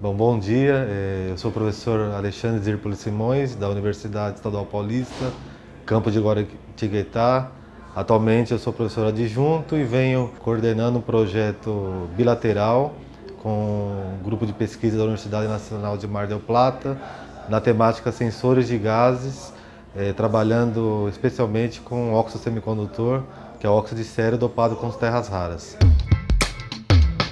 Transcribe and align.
Bom, 0.00 0.14
bom 0.14 0.38
dia. 0.38 0.86
É, 0.88 1.26
eu 1.30 1.36
sou 1.36 1.50
o 1.50 1.54
professor 1.54 2.14
Alexandre 2.14 2.62
Zirpoli 2.62 2.94
Simões, 2.94 3.56
da 3.56 3.68
Universidade 3.68 4.36
Estadual 4.36 4.64
Paulista, 4.64 5.32
campo 5.84 6.08
de 6.08 6.20
Guaratinguetá. 6.20 7.50
Atualmente 7.96 8.52
eu 8.52 8.60
sou 8.60 8.72
professor 8.72 9.08
adjunto 9.08 9.76
e 9.76 9.82
venho 9.82 10.30
coordenando 10.38 10.98
um 10.98 11.00
projeto 11.00 12.08
bilateral 12.16 12.94
com 13.42 14.20
um 14.20 14.22
grupo 14.22 14.46
de 14.46 14.52
pesquisa 14.52 14.96
da 14.96 15.02
Universidade 15.02 15.48
Nacional 15.48 15.96
de 15.98 16.06
Mar 16.06 16.28
del 16.28 16.38
Plata 16.38 16.96
na 17.48 17.60
temática 17.60 18.12
sensores 18.12 18.68
de 18.68 18.78
gases, 18.78 19.52
é, 19.96 20.12
trabalhando 20.12 21.08
especialmente 21.08 21.80
com 21.80 22.12
óxido 22.12 22.44
semicondutor, 22.44 23.24
que 23.58 23.66
é 23.66 23.68
óxido 23.68 24.00
de 24.00 24.06
sério 24.06 24.38
dopado 24.38 24.76
com 24.76 24.90
terras 24.90 25.26
raras. 25.26 25.76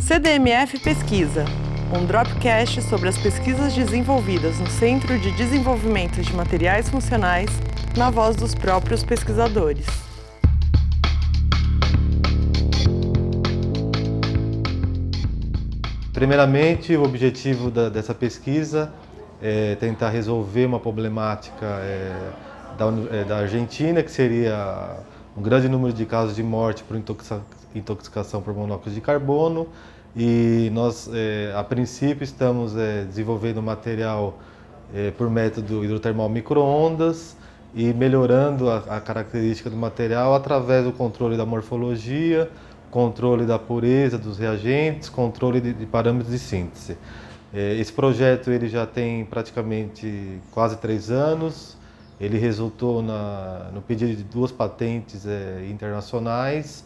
CDMF 0.00 0.78
Pesquisa 0.78 1.44
um 1.92 2.06
Dropcast 2.06 2.80
sobre 2.80 3.10
as 3.10 3.18
pesquisas 3.18 3.74
desenvolvidas 3.74 4.58
no 4.58 4.66
Centro 4.66 5.18
de 5.18 5.30
Desenvolvimento 5.32 6.22
de 6.22 6.34
Materiais 6.34 6.88
Funcionais, 6.88 7.50
na 7.94 8.08
voz 8.08 8.34
dos 8.34 8.54
próprios 8.54 9.04
pesquisadores. 9.04 9.84
Primeiramente, 16.14 16.96
o 16.96 17.02
objetivo 17.02 17.70
da, 17.70 17.90
dessa 17.90 18.14
pesquisa 18.14 18.90
é 19.42 19.74
tentar 19.74 20.08
resolver 20.08 20.64
uma 20.64 20.80
problemática 20.80 21.66
é, 21.66 22.30
da, 22.78 22.86
é, 23.18 23.24
da 23.24 23.36
Argentina, 23.38 24.02
que 24.02 24.10
seria 24.10 24.96
um 25.36 25.42
grande 25.42 25.68
número 25.68 25.92
de 25.92 26.06
casos 26.06 26.34
de 26.34 26.42
morte 26.42 26.84
por 26.84 26.96
intoxicação 27.74 28.40
por 28.40 28.54
monóxido 28.54 28.94
de 28.94 29.00
carbono 29.02 29.68
e 30.14 30.70
nós, 30.72 31.08
é, 31.12 31.52
a 31.56 31.64
princípio, 31.64 32.22
estamos 32.22 32.76
é, 32.76 33.04
desenvolvendo 33.04 33.62
material 33.62 34.38
é, 34.94 35.10
por 35.10 35.30
método 35.30 35.82
hidrotermal 35.82 36.28
microondas 36.28 37.34
e 37.74 37.94
melhorando 37.94 38.68
a, 38.68 38.76
a, 38.76 39.00
característica 39.00 39.70
do 39.70 39.76
material 39.76 40.34
através 40.34 40.84
do 40.84 40.92
controle 40.92 41.36
da 41.36 41.46
morfologia, 41.46 42.50
controle 42.90 43.46
da 43.46 43.58
pureza 43.58 44.18
dos 44.18 44.38
reagentes, 44.38 45.08
controle 45.08 45.62
de, 45.62 45.72
de 45.72 45.86
parâmetros 45.86 46.30
de 46.30 46.38
síntese. 46.38 46.98
É, 47.54 47.74
esse 47.76 47.92
projeto 47.92 48.50
ele 48.50 48.68
já 48.68 48.84
tem 48.84 49.24
praticamente 49.24 50.38
quase 50.50 50.76
três 50.76 51.10
anos. 51.10 51.76
Ele 52.20 52.38
resultou 52.38 53.02
na, 53.02 53.70
no 53.72 53.80
pedido 53.80 54.14
de 54.14 54.22
duas 54.22 54.52
patentes 54.52 55.26
é, 55.26 55.66
internacionais 55.70 56.84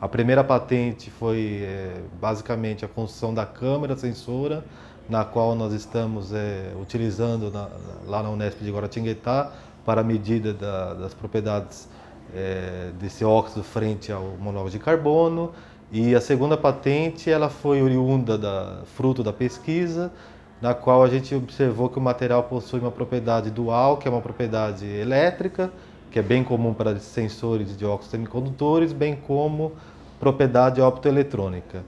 a 0.00 0.06
primeira 0.06 0.44
patente 0.44 1.10
foi 1.10 1.62
é, 1.62 2.00
basicamente 2.20 2.84
a 2.84 2.88
construção 2.88 3.34
da 3.34 3.44
câmera 3.44 3.96
sensora, 3.96 4.64
na 5.08 5.24
qual 5.24 5.56
nós 5.56 5.72
estamos 5.72 6.32
é, 6.32 6.72
utilizando 6.80 7.50
na, 7.50 7.68
lá 8.06 8.22
na 8.22 8.30
Unesp 8.30 8.62
de 8.62 8.70
Guaratinguetá 8.70 9.52
para 9.84 10.02
a 10.02 10.04
medida 10.04 10.52
da, 10.52 10.94
das 10.94 11.14
propriedades 11.14 11.88
é, 12.34 12.90
desse 13.00 13.24
óxido 13.24 13.64
frente 13.64 14.12
ao 14.12 14.36
monóxido 14.38 14.78
de 14.78 14.84
carbono. 14.84 15.52
E 15.90 16.14
a 16.14 16.20
segunda 16.20 16.56
patente 16.56 17.30
ela 17.30 17.48
foi 17.48 17.82
oriunda 17.82 18.36
da 18.38 18.82
fruto 18.94 19.24
da 19.24 19.32
pesquisa, 19.32 20.12
na 20.60 20.74
qual 20.74 21.02
a 21.02 21.08
gente 21.08 21.34
observou 21.34 21.88
que 21.88 21.98
o 21.98 22.02
material 22.02 22.44
possui 22.44 22.78
uma 22.78 22.90
propriedade 22.90 23.50
dual, 23.50 23.96
que 23.96 24.06
é 24.06 24.10
uma 24.10 24.20
propriedade 24.20 24.84
elétrica, 24.84 25.72
que 26.10 26.18
é 26.18 26.22
bem 26.22 26.42
comum 26.42 26.72
para 26.72 26.98
sensores 26.98 27.76
de 27.76 27.84
óxidos 27.84 28.10
semicondutores, 28.10 28.92
bem 28.92 29.16
como 29.16 29.72
propriedade 30.18 30.80
optoeletrônica. 30.80 31.82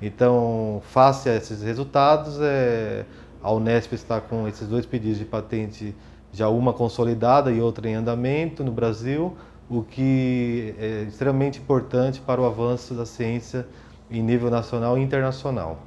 Então, 0.00 0.82
face 0.86 1.28
a 1.28 1.36
esses 1.36 1.62
resultados, 1.62 2.38
é, 2.40 3.04
a 3.42 3.52
Unesp 3.52 3.92
está 3.92 4.20
com 4.20 4.46
esses 4.48 4.66
dois 4.66 4.84
pedidos 4.84 5.18
de 5.18 5.24
patente, 5.24 5.94
já 6.32 6.48
uma 6.48 6.72
consolidada 6.72 7.50
e 7.50 7.60
outra 7.60 7.88
em 7.88 7.94
andamento 7.94 8.64
no 8.64 8.72
Brasil, 8.72 9.36
o 9.68 9.82
que 9.82 10.74
é 10.78 11.04
extremamente 11.08 11.58
importante 11.58 12.20
para 12.20 12.40
o 12.40 12.44
avanço 12.44 12.94
da 12.94 13.06
ciência 13.06 13.66
em 14.10 14.22
nível 14.22 14.50
nacional 14.50 14.98
e 14.98 15.02
internacional. 15.02 15.78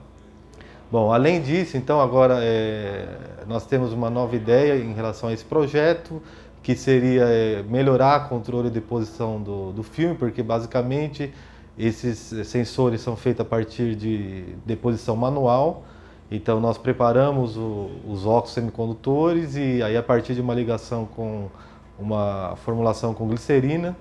Bom, 0.91 1.11
além 1.11 1.41
disso, 1.41 1.77
então 1.77 1.99
agora 1.99 2.37
é, 2.41 3.07
nós 3.47 3.65
temos 3.65 3.91
uma 3.91 4.09
nova 4.09 4.35
ideia 4.35 4.77
em 4.77 4.93
relação 4.93 5.29
a 5.29 5.33
esse 5.33 5.43
projeto, 5.43 6.21
que 6.65 6.75
seria 6.75 7.25
é, 7.25 7.61
melhorar 7.61 8.25
o 8.25 8.29
controle 8.29 8.71
de 8.71 8.81
posição 8.81 9.39
do, 9.39 9.71
do 9.71 9.83
filme, 9.83 10.15
porque 10.15 10.41
basicamente 10.41 11.31
esses 11.77 12.17
sensores 12.47 13.01
são 13.01 13.15
feitos 13.15 13.41
a 13.41 13.45
partir 13.47 13.93
de 13.93 14.45
deposição 14.65 15.15
manual. 15.15 15.83
Então 16.31 16.59
nós 16.59 16.75
preparamos 16.75 17.55
o, 17.55 17.91
os 18.07 18.25
óculos 18.25 18.55
semicondutores 18.55 19.55
e 19.55 19.83
aí 19.83 19.95
a 19.95 20.01
partir 20.01 20.33
de 20.33 20.41
uma 20.41 20.55
ligação 20.55 21.05
com 21.05 21.49
uma 21.99 22.55
formulação 22.55 23.13
com 23.13 23.27
glicerina, 23.27 23.95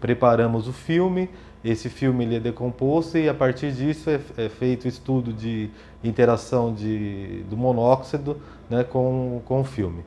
preparamos 0.00 0.66
o 0.66 0.72
filme. 0.72 1.28
Esse 1.62 1.90
filme 1.90 2.24
ele 2.24 2.36
é 2.36 2.40
decomposto 2.40 3.18
e 3.18 3.28
a 3.28 3.34
partir 3.34 3.72
disso 3.72 4.08
é, 4.08 4.18
é 4.38 4.48
feito 4.48 4.86
o 4.86 4.88
estudo 4.88 5.34
de 5.34 5.68
interação 6.02 6.72
de, 6.72 7.44
do 7.50 7.58
monóxido 7.58 8.38
né, 8.70 8.84
com, 8.84 9.42
com 9.44 9.60
o 9.60 9.64
filme. 9.64 10.02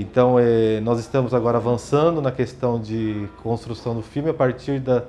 Então, 0.00 0.38
é, 0.38 0.78
nós 0.78 1.00
estamos 1.00 1.34
agora 1.34 1.58
avançando 1.58 2.22
na 2.22 2.30
questão 2.30 2.80
de 2.80 3.28
construção 3.42 3.96
do 3.96 4.02
filme 4.02 4.30
a 4.30 4.34
partir 4.34 4.78
da, 4.78 5.02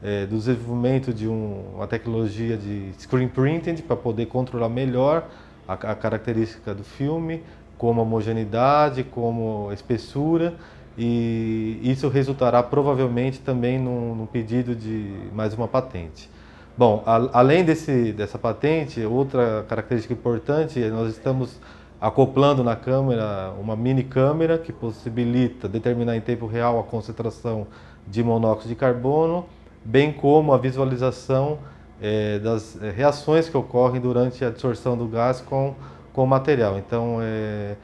é, 0.00 0.24
do 0.24 0.36
desenvolvimento 0.36 1.12
de 1.12 1.26
um, 1.26 1.64
uma 1.74 1.88
tecnologia 1.88 2.56
de 2.56 2.92
screen 2.96 3.26
printing 3.26 3.74
para 3.78 3.96
poder 3.96 4.26
controlar 4.26 4.68
melhor 4.68 5.26
a, 5.66 5.72
a, 5.72 5.94
característica 5.96 6.72
do 6.72 6.84
filme, 6.84 7.42
como 7.76 8.00
homogeneidade, 8.00 9.02
como 9.02 9.68
espessura, 9.72 10.54
e 10.96 11.80
isso 11.82 12.08
resultará 12.08 12.62
provavelmente 12.62 13.40
também 13.40 13.80
num, 13.80 14.14
num 14.14 14.26
pedido 14.26 14.76
de 14.76 15.12
mais 15.32 15.54
uma 15.54 15.66
patente. 15.66 16.30
Bom, 16.78 17.02
a, 17.04 17.40
além 17.40 17.64
desse, 17.64 18.12
dessa 18.12 18.38
patente, 18.38 19.04
outra 19.04 19.66
característica 19.68 20.14
importante, 20.14 20.78
nós 20.88 21.10
estamos 21.10 21.58
acoplando 22.00 22.62
na 22.62 22.76
câmera 22.76 23.52
uma 23.58 23.74
mini 23.74 24.04
câmera 24.04 24.58
que 24.58 24.72
possibilita 24.72 25.68
determinar 25.68 26.16
em 26.16 26.20
tempo 26.20 26.46
real 26.46 26.78
a 26.78 26.82
concentração 26.82 27.66
de 28.06 28.22
monóxido 28.22 28.68
de 28.68 28.74
carbono, 28.74 29.46
bem 29.84 30.12
como 30.12 30.52
a 30.52 30.58
visualização 30.58 31.58
é, 32.00 32.38
das 32.38 32.80
é, 32.82 32.90
reações 32.90 33.48
que 33.48 33.56
ocorrem 33.56 34.00
durante 34.00 34.44
a 34.44 34.48
absorção 34.48 34.96
do 34.96 35.06
gás 35.06 35.40
com, 35.40 35.74
com 36.12 36.24
o 36.24 36.26
material. 36.26 36.78
Então, 36.78 37.18
é, 37.20 37.76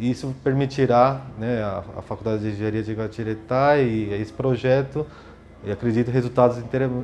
isso 0.00 0.34
permitirá 0.42 1.20
né, 1.38 1.62
a, 1.62 1.84
a, 1.98 2.02
Faculdade 2.02 2.42
de 2.42 2.48
Engenharia 2.50 2.82
de 2.82 2.92
Guatiretá 2.92 3.78
e 3.78 4.12
esse 4.14 4.32
projeto, 4.32 5.06
e 5.64 5.70
acredito, 5.70 6.10
resultados 6.10 6.58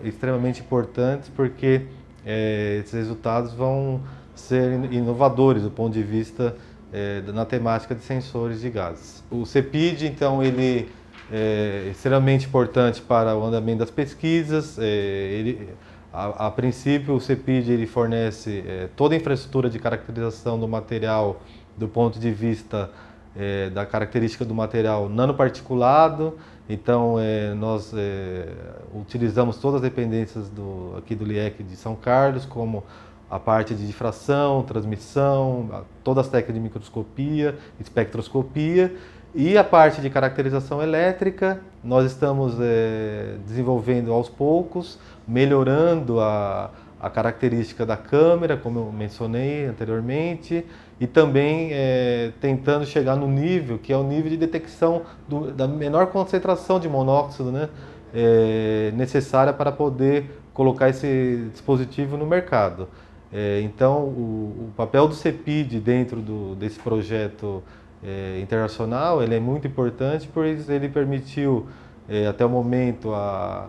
extremamente 0.04 0.60
importantes, 0.60 1.30
porque 1.34 1.82
é, 2.26 2.78
esses 2.80 2.92
resultados 2.92 3.54
vão 3.54 4.00
ser 4.40 4.92
inovadores 4.92 5.62
do 5.62 5.70
ponto 5.70 5.92
de 5.92 6.02
vista 6.02 6.56
é, 6.92 7.22
na 7.32 7.44
temática 7.44 7.94
de 7.94 8.02
sensores 8.02 8.60
de 8.60 8.70
gases. 8.70 9.22
O 9.30 9.46
CEPID, 9.46 10.06
então, 10.06 10.42
ele 10.42 10.88
é 11.30 11.88
extremamente 11.90 12.46
importante 12.46 13.00
para 13.00 13.36
o 13.36 13.44
andamento 13.44 13.78
das 13.78 13.90
pesquisas. 13.90 14.78
É, 14.78 14.84
ele, 14.84 15.68
a, 16.12 16.46
a, 16.46 16.50
princípio, 16.50 17.14
o 17.14 17.20
CEPID 17.20 17.68
ele 17.70 17.86
fornece 17.86 18.64
é, 18.66 18.88
toda 18.96 19.14
a 19.14 19.16
infraestrutura 19.16 19.70
de 19.70 19.78
caracterização 19.78 20.58
do 20.58 20.66
material 20.66 21.40
do 21.76 21.86
ponto 21.86 22.18
de 22.18 22.32
vista 22.32 22.90
é, 23.36 23.70
da 23.70 23.86
característica 23.86 24.44
do 24.44 24.54
material 24.54 25.08
nanoparticulado. 25.08 26.36
Então, 26.68 27.16
é, 27.18 27.52
nós 27.54 27.92
utilizamos 28.94 29.56
todas 29.56 29.76
as 29.76 29.82
dependências 29.82 30.48
do, 30.48 30.94
aqui 30.98 31.16
do 31.16 31.24
LIEC 31.24 31.64
de 31.64 31.74
São 31.74 31.96
Carlos, 31.96 32.46
como 32.46 32.84
a 33.30 33.38
parte 33.38 33.74
de 33.74 33.86
difração, 33.86 34.62
transmissão, 34.64 35.84
todas 36.02 36.26
as 36.26 36.30
técnicas 36.30 36.54
de 36.54 36.60
microscopia, 36.60 37.56
espectroscopia 37.78 38.92
e 39.34 39.56
a 39.56 39.62
parte 39.62 40.00
de 40.00 40.10
caracterização 40.10 40.82
elétrica, 40.82 41.60
nós 41.84 42.10
estamos 42.10 42.56
é, 42.60 43.36
desenvolvendo 43.46 44.12
aos 44.12 44.28
poucos, 44.28 44.98
melhorando 45.26 46.20
a, 46.20 46.70
a 47.00 47.08
característica 47.08 47.86
da 47.86 47.96
câmera, 47.96 48.56
como 48.56 48.80
eu 48.80 48.92
mencionei 48.92 49.66
anteriormente, 49.66 50.66
e 50.98 51.06
também 51.06 51.70
é, 51.72 52.32
tentando 52.40 52.84
chegar 52.84 53.14
no 53.14 53.28
nível 53.28 53.78
que 53.78 53.92
é 53.92 53.96
o 53.96 54.02
nível 54.02 54.30
de 54.30 54.36
detecção 54.36 55.02
do, 55.28 55.52
da 55.52 55.68
menor 55.68 56.08
concentração 56.08 56.80
de 56.80 56.88
monóxido 56.88 57.52
né, 57.52 57.68
é, 58.12 58.92
necessária 58.96 59.52
para 59.52 59.70
poder 59.70 60.42
colocar 60.52 60.88
esse 60.88 61.48
dispositivo 61.52 62.16
no 62.16 62.26
mercado. 62.26 62.88
É, 63.32 63.60
então, 63.62 63.98
o, 63.98 64.68
o, 64.68 64.72
papel 64.76 65.06
do 65.06 65.14
CEPID 65.14 65.78
dentro 65.78 66.20
do, 66.20 66.54
desse 66.56 66.78
projeto 66.80 67.62
é, 68.02 68.40
internacional 68.40 69.22
ele 69.22 69.36
é 69.36 69.40
muito 69.40 69.68
importante, 69.68 70.28
pois 70.32 70.68
ele 70.68 70.88
permitiu, 70.88 71.66
é, 72.08 72.26
até 72.26 72.44
o 72.44 72.48
momento, 72.48 73.14
a, 73.14 73.68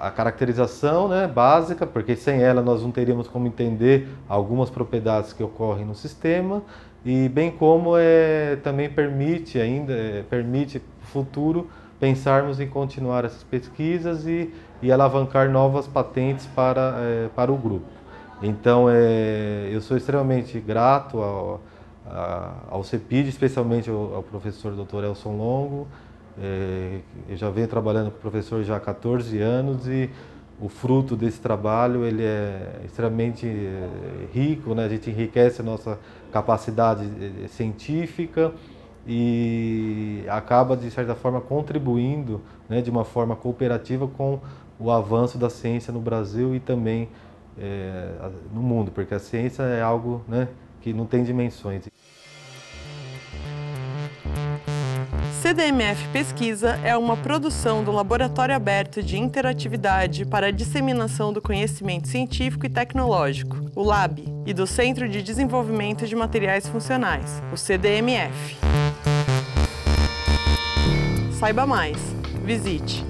a 0.00 0.10
caracterização 0.10 1.08
né, 1.08 1.26
básica, 1.26 1.86
porque 1.86 2.16
sem 2.16 2.42
ela 2.42 2.62
nós 2.62 2.82
não 2.82 2.90
teríamos 2.90 3.28
como 3.28 3.46
entender 3.46 4.08
algumas 4.26 4.70
propriedades 4.70 5.34
que 5.34 5.42
ocorrem 5.42 5.84
no 5.84 5.94
sistema, 5.94 6.62
e 7.04 7.28
bem 7.28 7.50
como 7.50 7.96
é, 7.96 8.56
também 8.56 8.88
permite 8.88 9.58
ainda, 9.58 9.92
é, 9.92 10.22
permite 10.28 10.82
futuro 11.02 11.68
pensarmos 11.98 12.58
em 12.60 12.66
continuar 12.66 13.26
essas 13.26 13.42
pesquisas 13.42 14.26
e, 14.26 14.50
e 14.80 14.90
alavancar 14.90 15.50
novas 15.50 15.86
patentes 15.86 16.46
para, 16.46 16.94
é, 16.98 17.28
para 17.36 17.52
o 17.52 17.56
grupo. 17.56 17.99
Então, 18.42 18.86
é, 18.88 19.68
eu 19.70 19.80
sou 19.80 19.96
extremamente 19.96 20.58
grato 20.60 21.18
ao, 21.20 21.60
ao 22.70 22.82
CEPID, 22.82 23.28
especialmente 23.28 23.90
ao, 23.90 24.14
ao 24.14 24.22
professor 24.22 24.72
Dr. 24.72 25.04
Elson 25.04 25.36
Longo, 25.36 25.86
é, 26.40 27.00
eu 27.28 27.36
já 27.36 27.50
venho 27.50 27.68
trabalhando 27.68 28.10
com 28.10 28.16
o 28.16 28.20
professor 28.20 28.62
já 28.62 28.76
há 28.76 28.80
14 28.80 29.38
anos 29.40 29.86
e 29.86 30.08
o 30.60 30.68
fruto 30.68 31.16
desse 31.16 31.38
trabalho 31.38 32.04
ele 32.04 32.22
é 32.22 32.80
extremamente 32.84 33.46
é, 33.46 33.88
rico, 34.32 34.74
né? 34.74 34.84
a 34.84 34.88
gente 34.88 35.10
enriquece 35.10 35.60
a 35.60 35.64
nossa 35.64 35.98
capacidade 36.32 37.06
é, 37.44 37.48
científica 37.48 38.52
e 39.06 40.24
acaba, 40.28 40.76
de 40.76 40.90
certa 40.90 41.14
forma, 41.14 41.40
contribuindo 41.40 42.40
né, 42.68 42.80
de 42.80 42.90
uma 42.90 43.04
forma 43.04 43.34
cooperativa 43.34 44.06
com 44.06 44.38
o 44.78 44.90
avanço 44.90 45.36
da 45.36 45.50
ciência 45.50 45.92
no 45.92 46.00
Brasil 46.00 46.54
e 46.54 46.60
também 46.60 47.08
é, 47.58 48.30
no 48.52 48.62
mundo, 48.62 48.90
porque 48.90 49.14
a 49.14 49.18
ciência 49.18 49.62
é 49.62 49.82
algo 49.82 50.24
né, 50.28 50.48
que 50.80 50.92
não 50.92 51.06
tem 51.06 51.22
dimensões. 51.22 51.84
CDMF 55.40 56.06
Pesquisa 56.08 56.78
é 56.84 56.94
uma 56.96 57.16
produção 57.16 57.82
do 57.82 57.90
Laboratório 57.90 58.54
Aberto 58.54 59.02
de 59.02 59.18
Interatividade 59.18 60.26
para 60.26 60.48
a 60.48 60.50
Disseminação 60.50 61.32
do 61.32 61.40
Conhecimento 61.40 62.08
Científico 62.08 62.66
e 62.66 62.68
Tecnológico, 62.68 63.56
o 63.74 63.82
LAB, 63.82 64.20
e 64.46 64.52
do 64.52 64.66
Centro 64.66 65.08
de 65.08 65.22
Desenvolvimento 65.22 66.06
de 66.06 66.14
Materiais 66.14 66.68
Funcionais, 66.68 67.42
o 67.52 67.56
CDMF. 67.56 68.58
Saiba 71.32 71.66
mais. 71.66 71.96
Visite 72.44 73.09